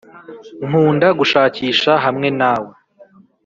[0.67, 2.71] nkunda gushakisha hamwe nawe